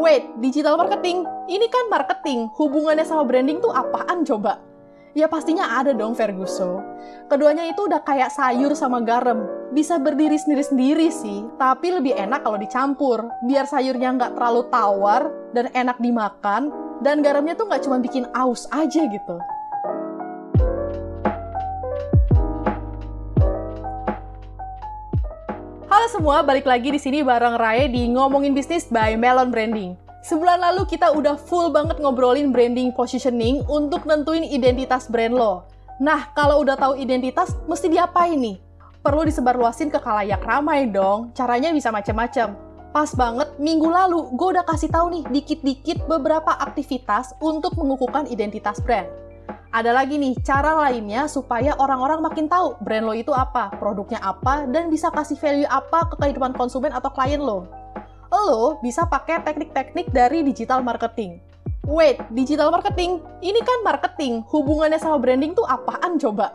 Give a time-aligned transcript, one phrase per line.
[0.00, 1.28] Wait, digital marketing?
[1.44, 2.48] Ini kan marketing.
[2.56, 4.56] Hubungannya sama branding tuh apaan coba?
[5.12, 6.80] Ya pastinya ada dong Ferguso.
[7.28, 9.44] Keduanya itu udah kayak sayur sama garam.
[9.76, 13.28] Bisa berdiri sendiri-sendiri sih, tapi lebih enak kalau dicampur.
[13.44, 16.72] Biar sayurnya nggak terlalu tawar dan enak dimakan,
[17.04, 19.36] dan garamnya tuh nggak cuma bikin aus aja gitu.
[26.00, 30.00] Halo semua, balik lagi di sini bareng Rai di Ngomongin Bisnis by Melon Branding.
[30.24, 35.68] Sebulan lalu kita udah full banget ngobrolin branding positioning untuk nentuin identitas brand lo.
[36.00, 38.56] Nah, kalau udah tahu identitas, mesti diapain nih?
[39.04, 41.36] Perlu disebarluasin ke kalayak ramai dong.
[41.36, 42.56] Caranya bisa macam-macam.
[42.96, 48.80] Pas banget, minggu lalu gue udah kasih tahu nih dikit-dikit beberapa aktivitas untuk mengukuhkan identitas
[48.80, 49.04] brand.
[49.70, 54.66] Ada lagi nih cara lainnya supaya orang-orang makin tahu brand lo itu apa, produknya apa,
[54.66, 57.70] dan bisa kasih value apa ke kehidupan konsumen atau klien lo.
[58.34, 61.38] Lo bisa pakai teknik-teknik dari digital marketing.
[61.86, 63.22] Wait, digital marketing?
[63.38, 64.42] Ini kan marketing.
[64.50, 66.50] Hubungannya sama branding tuh apaan coba?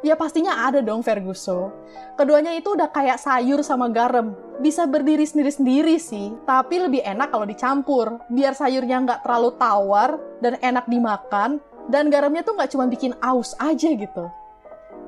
[0.00, 1.68] Ya pastinya ada dong Ferguso.
[2.16, 4.32] Keduanya itu udah kayak sayur sama garam.
[4.64, 8.24] Bisa berdiri sendiri-sendiri sih, tapi lebih enak kalau dicampur.
[8.32, 13.52] Biar sayurnya nggak terlalu tawar dan enak dimakan, dan garamnya tuh nggak cuma bikin aus
[13.60, 14.28] aja gitu.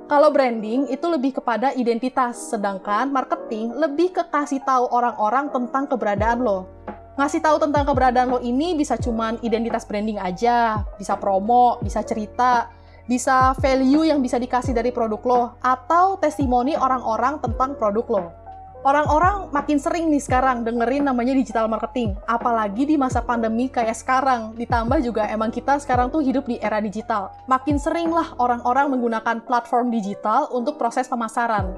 [0.07, 6.47] Kalau branding itu lebih kepada identitas, sedangkan marketing lebih ke kasih tahu orang-orang tentang keberadaan
[6.47, 6.71] lo.
[7.19, 12.71] Ngasih tahu tentang keberadaan lo ini bisa cuman identitas branding aja, bisa promo, bisa cerita,
[13.11, 18.46] bisa value yang bisa dikasih dari produk lo, atau testimoni orang-orang tentang produk lo.
[18.87, 24.55] Orang-orang makin sering nih sekarang dengerin namanya digital marketing, apalagi di masa pandemi kayak sekarang.
[24.55, 27.35] Ditambah juga emang kita sekarang tuh hidup di era digital.
[27.51, 31.75] Makin sering lah orang-orang menggunakan platform digital untuk proses pemasaran.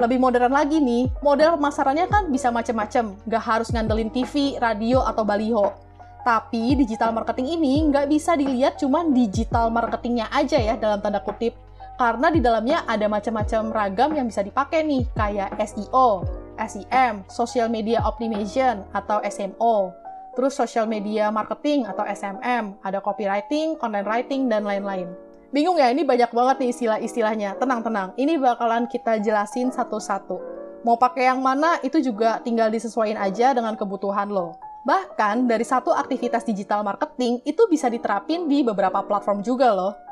[0.00, 5.28] Lebih modern lagi nih, model pemasarannya kan bisa macem-macem, nggak harus ngandelin TV, radio, atau
[5.28, 5.76] baliho.
[6.24, 11.52] Tapi digital marketing ini nggak bisa dilihat cuma digital marketingnya aja ya dalam tanda kutip,
[12.00, 16.24] karena di dalamnya ada macam-macam ragam yang bisa dipakai nih, kayak SEO,
[16.56, 19.92] SEM, Social Media Optimization atau SMO,
[20.36, 25.08] terus Social Media Marketing atau SMM, ada copywriting, content writing, dan lain-lain.
[25.54, 27.50] Bingung ya, ini banyak banget nih istilah-istilahnya.
[27.56, 30.36] Tenang-tenang, ini bakalan kita jelasin satu-satu.
[30.84, 34.60] Mau pakai yang mana, itu juga tinggal disesuaikan aja dengan kebutuhan lo.
[34.86, 40.05] Bahkan, dari satu aktivitas digital marketing, itu bisa diterapin di beberapa platform juga loh.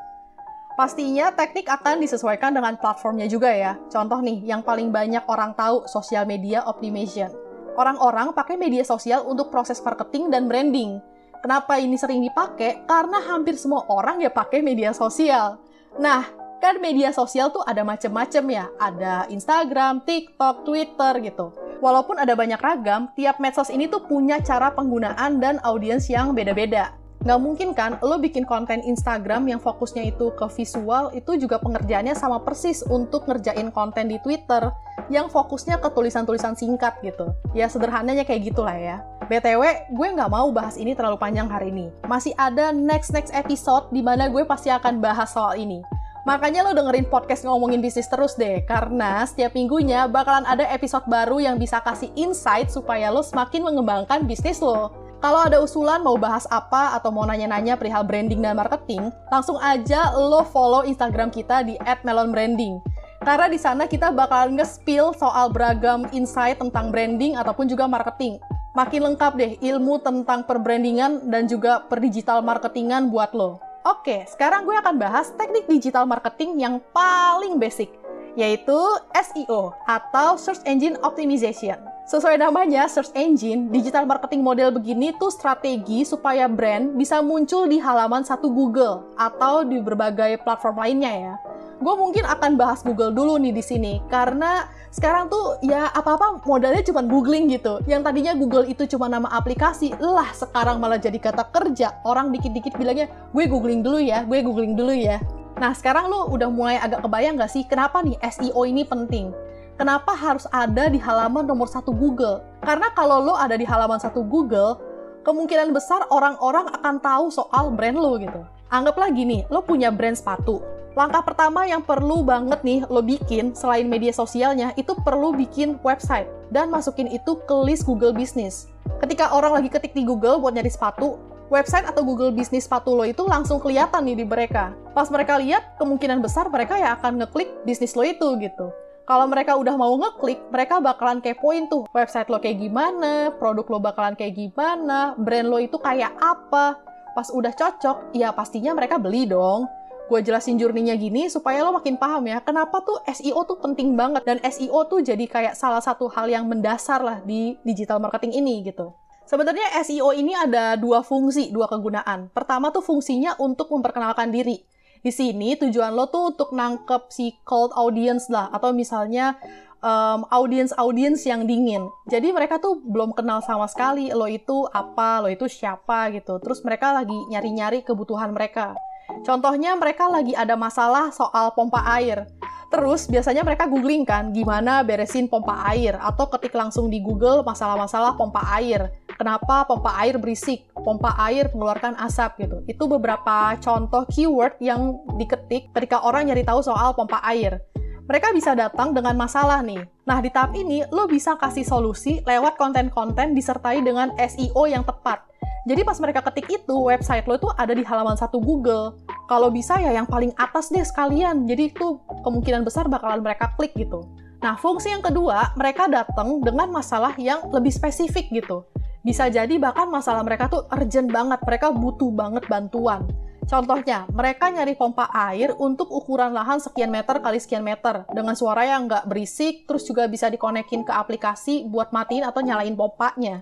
[0.75, 3.79] Pastinya teknik akan disesuaikan dengan platformnya juga ya.
[3.87, 7.31] Contoh nih, yang paling banyak orang tahu, social media optimization.
[7.79, 10.99] Orang-orang pakai media sosial untuk proses marketing dan branding.
[11.39, 12.83] Kenapa ini sering dipakai?
[12.83, 15.63] Karena hampir semua orang ya pakai media sosial.
[15.95, 16.27] Nah,
[16.59, 18.67] kan media sosial tuh ada macem-macem ya.
[18.75, 21.55] Ada Instagram, TikTok, Twitter gitu.
[21.79, 27.04] Walaupun ada banyak ragam, tiap medsos ini tuh punya cara penggunaan dan audiens yang beda-beda.
[27.25, 32.13] Nggak mungkin kan lo bikin konten Instagram yang fokusnya itu ke visual, itu juga pengerjaannya
[32.13, 34.69] sama persis untuk ngerjain konten di Twitter
[35.09, 37.33] yang fokusnya ke tulisan-tulisan singkat gitu.
[37.57, 39.01] Ya sederhananya kayak gitulah ya.
[39.25, 41.89] BTW, gue nggak mau bahas ini terlalu panjang hari ini.
[42.05, 45.81] Masih ada next-next episode di mana gue pasti akan bahas soal ini.
[46.29, 51.41] Makanya lo dengerin podcast ngomongin bisnis terus deh, karena setiap minggunya bakalan ada episode baru
[51.41, 55.04] yang bisa kasih insight supaya lo semakin mengembangkan bisnis lo.
[55.25, 60.13] Kalau ada usulan mau bahas apa atau mau nanya-nanya perihal branding dan marketing, langsung aja
[60.13, 62.77] lo follow Instagram kita di @melonbranding.
[63.25, 68.37] Karena di sana kita bakal nge-spill soal beragam insight tentang branding ataupun juga marketing.
[68.77, 73.57] Makin lengkap deh ilmu tentang perbrandingan dan juga perdigital marketingan buat lo.
[73.81, 77.89] Oke, sekarang gue akan bahas teknik digital marketing yang paling basic,
[78.37, 78.77] yaitu
[79.17, 81.94] SEO atau Search Engine Optimization.
[82.05, 87.81] Sesuai namanya, search engine, digital marketing model begini tuh strategi supaya brand bisa muncul di
[87.81, 91.33] halaman satu Google atau di berbagai platform lainnya ya.
[91.81, 96.85] Gue mungkin akan bahas Google dulu nih di sini karena sekarang tuh ya apa-apa modalnya
[96.85, 97.81] cuma googling gitu.
[97.89, 102.05] Yang tadinya Google itu cuma nama aplikasi, lah sekarang malah jadi kata kerja.
[102.05, 105.17] Orang dikit-dikit bilangnya, gue googling dulu ya, gue googling dulu ya.
[105.57, 109.33] Nah sekarang lo udah mulai agak kebayang gak sih kenapa nih SEO ini penting?
[109.75, 112.43] Kenapa harus ada di halaman nomor satu Google?
[112.63, 114.79] Karena kalau lo ada di halaman satu Google,
[115.27, 118.41] kemungkinan besar orang-orang akan tahu soal brand lo gitu.
[118.71, 120.63] Anggaplah gini, lo punya brand sepatu.
[120.95, 126.25] Langkah pertama yang perlu banget nih lo bikin selain media sosialnya itu perlu bikin website
[126.55, 128.71] dan masukin itu ke list Google Business.
[129.03, 131.19] Ketika orang lagi ketik di Google buat nyari sepatu,
[131.51, 134.71] website atau Google Business sepatu lo itu langsung kelihatan nih di mereka.
[134.95, 138.71] Pas mereka lihat, kemungkinan besar mereka ya akan ngeklik bisnis lo itu gitu.
[139.05, 143.77] Kalau mereka udah mau ngeklik, mereka bakalan kepoin tuh website lo kayak gimana, produk lo
[143.77, 146.81] bakalan kayak gimana, brand lo itu kayak apa.
[147.13, 149.69] Pas udah cocok, ya pastinya mereka beli dong.
[150.09, 154.25] Gue jelasin journey-nya gini supaya lo makin paham ya, kenapa tuh SEO tuh penting banget.
[154.25, 158.65] Dan SEO tuh jadi kayak salah satu hal yang mendasar lah di digital marketing ini
[158.65, 158.89] gitu.
[159.29, 162.33] Sebenarnya SEO ini ada dua fungsi, dua kegunaan.
[162.33, 164.65] Pertama tuh fungsinya untuk memperkenalkan diri.
[165.05, 169.37] Di sini tujuan lo tuh untuk nangkep si cold audience lah, atau misalnya
[169.85, 171.85] um, audience-audience yang dingin.
[172.09, 176.41] Jadi mereka tuh belum kenal sama sekali lo itu apa, lo itu siapa gitu.
[176.41, 178.73] Terus mereka lagi nyari-nyari kebutuhan mereka.
[179.21, 182.25] Contohnya mereka lagi ada masalah soal pompa air.
[182.73, 188.17] Terus biasanya mereka googling kan gimana beresin pompa air atau ketik langsung di Google masalah-masalah
[188.17, 188.89] pompa air.
[189.15, 190.67] Kenapa pompa air berisik?
[190.75, 192.57] Pompa air mengeluarkan asap gitu.
[192.67, 197.63] Itu beberapa contoh keyword yang diketik ketika orang nyari tahu soal pompa air.
[198.05, 199.81] Mereka bisa datang dengan masalah nih.
[200.05, 205.25] Nah, di tahap ini lo bisa kasih solusi lewat konten-konten disertai dengan SEO yang tepat.
[205.65, 209.01] Jadi pas mereka ketik itu, website lo itu ada di halaman satu Google.
[209.25, 211.49] Kalau bisa ya yang paling atas deh sekalian.
[211.49, 214.05] Jadi itu kemungkinan besar bakalan mereka klik gitu.
[214.45, 218.61] Nah, fungsi yang kedua, mereka datang dengan masalah yang lebih spesifik gitu.
[219.05, 223.05] Bisa jadi bahkan masalah mereka tuh urgent banget, mereka butuh banget bantuan.
[223.45, 228.65] Contohnya, mereka nyari pompa air untuk ukuran lahan sekian meter kali sekian meter, dengan suara
[228.65, 233.37] yang nggak berisik, terus juga bisa dikonekin ke aplikasi buat matiin atau nyalain pompanya.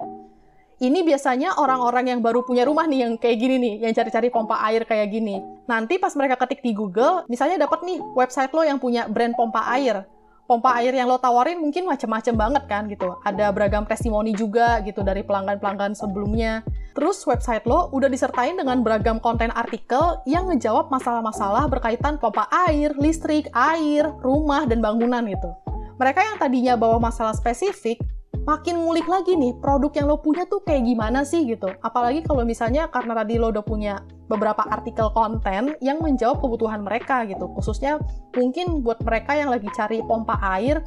[0.83, 4.60] Ini biasanya orang-orang yang baru punya rumah nih yang kayak gini nih, yang cari-cari pompa
[4.68, 5.39] air kayak gini.
[5.63, 9.63] Nanti pas mereka ketik di Google, misalnya dapat nih website lo yang punya brand pompa
[9.80, 10.04] air.
[10.43, 13.15] Pompa air yang lo tawarin mungkin macem-macem banget kan gitu.
[13.23, 16.67] Ada beragam testimoni juga gitu dari pelanggan-pelanggan sebelumnya.
[16.93, 22.91] Terus website lo udah disertain dengan beragam konten artikel yang ngejawab masalah-masalah berkaitan pompa air,
[22.99, 25.49] listrik, air, rumah, dan bangunan gitu.
[25.95, 28.03] Mereka yang tadinya bawa masalah spesifik,
[28.43, 31.71] makin ngulik lagi nih produk yang lo punya tuh kayak gimana sih gitu.
[31.79, 37.23] Apalagi kalau misalnya karena tadi lo udah punya beberapa artikel konten yang menjawab kebutuhan mereka
[37.27, 37.47] gitu.
[37.55, 37.99] Khususnya
[38.35, 40.83] mungkin buat mereka yang lagi cari pompa air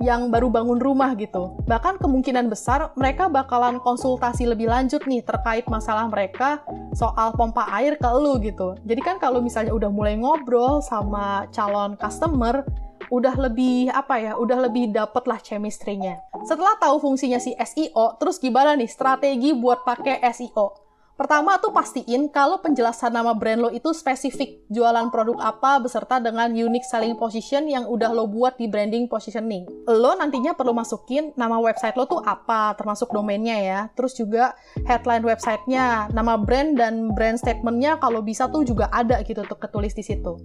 [0.00, 1.60] yang baru bangun rumah gitu.
[1.68, 6.64] Bahkan kemungkinan besar mereka bakalan konsultasi lebih lanjut nih terkait masalah mereka
[6.96, 8.80] soal pompa air ke lo gitu.
[8.88, 12.64] Jadi kan kalau misalnya udah mulai ngobrol sama calon customer,
[13.10, 16.22] udah lebih apa ya, udah lebih dapet lah chemistry-nya.
[16.46, 20.90] Setelah tahu fungsinya si SEO, terus gimana nih strategi buat pakai SEO?
[21.20, 26.48] Pertama tuh pastiin kalau penjelasan nama brand lo itu spesifik, jualan produk apa beserta dengan
[26.48, 29.68] unique selling position yang udah lo buat di branding positioning.
[29.84, 33.80] Lo nantinya perlu masukin nama website lo tuh apa, termasuk domainnya ya.
[33.92, 34.56] Terus juga
[34.88, 39.92] headline websitenya, nama brand dan brand statementnya kalau bisa tuh juga ada gitu tuh ketulis
[39.92, 40.40] di situ.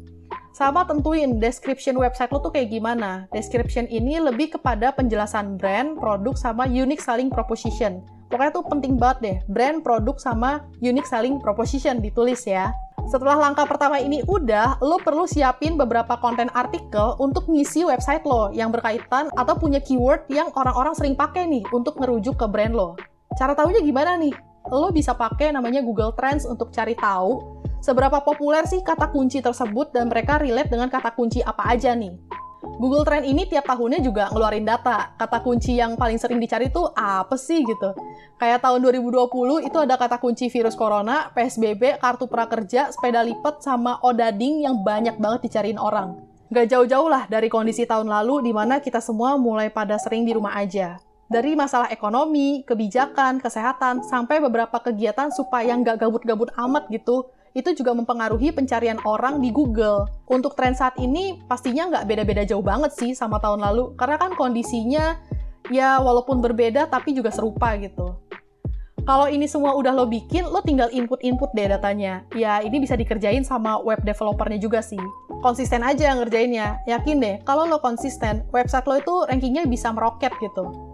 [0.56, 3.28] Sama tentuin description website lo tuh kayak gimana.
[3.36, 8.00] Description ini lebih kepada penjelasan brand, produk, sama unique selling proposition
[8.32, 12.72] Pokoknya tuh penting banget deh, brand, produk, sama unique selling proposition ditulis ya.
[13.06, 18.50] Setelah langkah pertama ini udah, lo perlu siapin beberapa konten artikel untuk ngisi website lo
[18.50, 22.96] yang berkaitan atau punya keyword yang orang-orang sering pakai nih untuk ngerujuk ke brand lo.
[23.38, 24.34] Cara tahunya gimana nih?
[24.74, 29.94] Lo bisa pakai namanya Google Trends untuk cari tahu seberapa populer sih kata kunci tersebut
[29.94, 32.18] dan mereka relate dengan kata kunci apa aja nih.
[32.82, 35.14] Google Trend ini tiap tahunnya juga ngeluarin data.
[35.22, 37.94] Kata kunci yang paling sering dicari tuh apa sih gitu.
[38.42, 44.02] Kayak tahun 2020 itu ada kata kunci virus corona, PSBB, kartu prakerja, sepeda lipat, sama
[44.02, 46.18] odading yang banyak banget dicariin orang.
[46.50, 50.34] Gak jauh-jauh lah dari kondisi tahun lalu di mana kita semua mulai pada sering di
[50.34, 50.98] rumah aja.
[51.26, 57.96] Dari masalah ekonomi, kebijakan, kesehatan, sampai beberapa kegiatan supaya nggak gabut-gabut amat gitu, itu juga
[57.96, 60.06] mempengaruhi pencarian orang di Google.
[60.28, 64.36] Untuk tren saat ini pastinya nggak beda-beda jauh banget sih sama tahun lalu, karena kan
[64.36, 65.16] kondisinya
[65.72, 68.20] ya walaupun berbeda tapi juga serupa gitu.
[69.06, 72.26] Kalau ini semua udah lo bikin, lo tinggal input-input deh datanya.
[72.34, 74.98] Ya, ini bisa dikerjain sama web developernya juga sih.
[75.46, 76.82] Konsisten aja ngerjainnya.
[76.90, 80.85] Yakin deh, kalau lo konsisten, website lo itu rankingnya bisa meroket gitu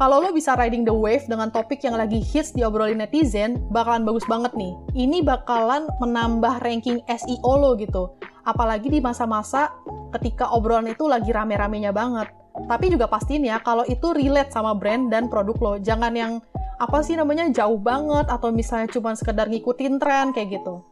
[0.00, 4.08] kalau lo bisa riding the wave dengan topik yang lagi hits di obrolin netizen, bakalan
[4.08, 4.72] bagus banget nih.
[4.96, 8.16] Ini bakalan menambah ranking SEO lo gitu.
[8.42, 9.70] Apalagi di masa-masa
[10.16, 12.32] ketika obrolan itu lagi rame-ramenya banget.
[12.68, 15.72] Tapi juga pastiin ya kalau itu relate sama brand dan produk lo.
[15.78, 16.32] Jangan yang
[16.80, 20.82] apa sih namanya jauh banget atau misalnya cuma sekedar ngikutin tren kayak gitu.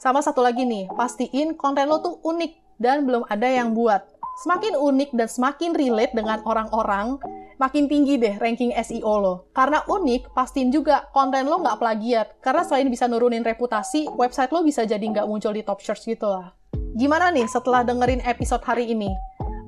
[0.00, 4.00] Sama satu lagi nih, pastiin konten lo tuh unik dan belum ada yang buat.
[4.40, 7.20] Semakin unik dan semakin relate dengan orang-orang,
[7.60, 9.34] makin tinggi deh ranking SEO lo.
[9.52, 12.26] Karena unik, pastiin juga konten lo nggak plagiat.
[12.40, 16.24] Karena selain bisa nurunin reputasi, website lo bisa jadi nggak muncul di top search gitu
[16.24, 16.56] lah.
[16.96, 19.12] Gimana nih setelah dengerin episode hari ini?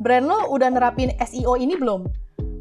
[0.01, 2.09] Brand lo udah nerapin SEO ini belum?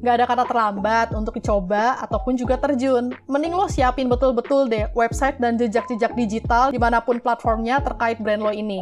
[0.02, 3.14] Gak ada kata terlambat untuk dicoba ataupun juga terjun.
[3.30, 8.42] Mending lo siapin betul-betul deh website dan jejak-jejak digital di mana pun platformnya terkait brand
[8.42, 8.82] lo ini.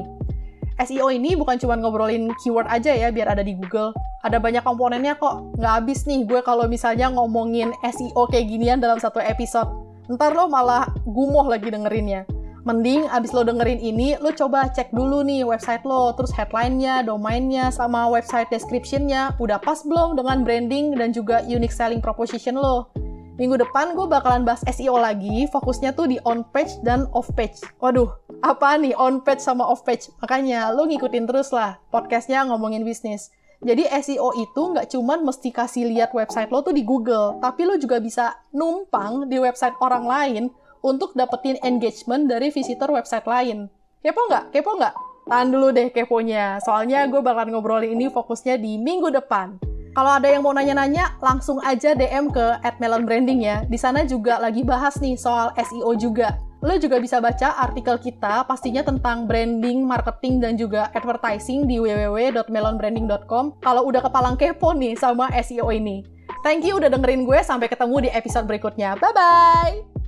[0.79, 3.91] SEO ini bukan cuma ngobrolin keyword aja ya biar ada di Google.
[4.19, 5.55] Ada banyak komponennya kok.
[5.55, 9.71] Nggak habis nih gue kalau misalnya ngomongin SEO kayak ginian dalam satu episode.
[10.11, 12.27] Ntar lo malah gumoh lagi dengerinnya.
[12.67, 17.71] Mending abis lo dengerin ini, lo coba cek dulu nih website lo, terus headline-nya, domainnya,
[17.71, 22.91] sama website description-nya, udah pas belum dengan branding dan juga unique selling proposition lo.
[23.39, 27.63] Minggu depan gue bakalan bahas SEO lagi, fokusnya tuh di on page dan off page.
[27.79, 28.11] Waduh,
[28.43, 30.11] apa nih on page sama off page?
[30.19, 33.31] Makanya lo ngikutin terus lah podcastnya ngomongin bisnis.
[33.59, 37.75] Jadi SEO itu nggak cuman mesti kasih lihat website lo tuh di Google, tapi lo
[37.75, 40.43] juga bisa numpang di website orang lain
[40.79, 43.67] untuk dapetin engagement dari visitor website lain.
[43.99, 44.55] Kepo nggak?
[44.55, 44.95] Kepo nggak?
[45.29, 49.61] Tahan dulu deh keponya, soalnya gue bakalan ngobrolin ini fokusnya di minggu depan.
[49.93, 52.45] Kalau ada yang mau nanya-nanya, langsung aja DM ke
[52.81, 53.61] @melonbranding ya.
[53.69, 56.33] Di sana juga lagi bahas nih soal SEO juga.
[56.59, 63.63] Lo juga bisa baca artikel kita pastinya tentang branding, marketing, dan juga advertising di www.melonbranding.com
[63.63, 66.03] kalau udah kepalang kepo nih sama SEO ini.
[66.43, 68.99] Thank you udah dengerin gue, sampai ketemu di episode berikutnya.
[68.99, 69.98] Bye-bye!